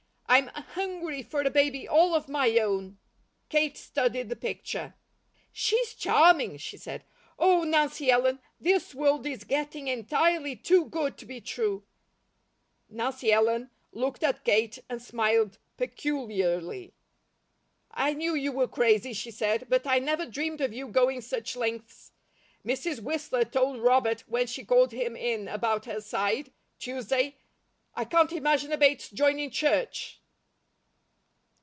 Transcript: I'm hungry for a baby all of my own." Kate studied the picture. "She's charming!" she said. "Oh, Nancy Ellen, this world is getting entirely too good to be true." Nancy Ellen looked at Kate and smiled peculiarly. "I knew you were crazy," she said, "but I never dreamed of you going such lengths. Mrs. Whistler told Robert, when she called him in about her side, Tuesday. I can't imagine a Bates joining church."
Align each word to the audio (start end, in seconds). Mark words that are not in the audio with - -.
I'm 0.33 0.47
hungry 0.47 1.23
for 1.23 1.41
a 1.41 1.49
baby 1.49 1.89
all 1.89 2.15
of 2.15 2.29
my 2.29 2.57
own." 2.57 2.97
Kate 3.49 3.77
studied 3.77 4.29
the 4.29 4.35
picture. 4.37 4.95
"She's 5.51 5.93
charming!" 5.93 6.55
she 6.55 6.77
said. 6.77 7.03
"Oh, 7.37 7.65
Nancy 7.65 8.09
Ellen, 8.09 8.39
this 8.57 8.95
world 8.95 9.27
is 9.27 9.43
getting 9.43 9.89
entirely 9.89 10.55
too 10.55 10.85
good 10.85 11.17
to 11.17 11.25
be 11.25 11.41
true." 11.41 11.83
Nancy 12.87 13.33
Ellen 13.33 13.71
looked 13.91 14.23
at 14.23 14.45
Kate 14.45 14.79
and 14.87 15.01
smiled 15.01 15.57
peculiarly. 15.75 16.93
"I 17.91 18.13
knew 18.13 18.33
you 18.33 18.53
were 18.53 18.69
crazy," 18.69 19.11
she 19.11 19.31
said, 19.31 19.65
"but 19.67 19.85
I 19.85 19.99
never 19.99 20.25
dreamed 20.25 20.61
of 20.61 20.71
you 20.71 20.87
going 20.87 21.19
such 21.19 21.57
lengths. 21.57 22.13
Mrs. 22.65 23.01
Whistler 23.01 23.43
told 23.43 23.81
Robert, 23.81 24.21
when 24.29 24.47
she 24.47 24.63
called 24.63 24.93
him 24.93 25.17
in 25.17 25.49
about 25.49 25.83
her 25.85 25.99
side, 25.99 26.53
Tuesday. 26.79 27.35
I 27.95 28.05
can't 28.05 28.31
imagine 28.31 28.71
a 28.71 28.77
Bates 28.77 29.09
joining 29.09 29.49
church." 29.51 30.19